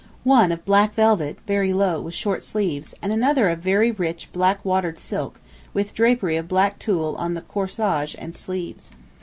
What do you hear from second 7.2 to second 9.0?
the corsage and sleeves.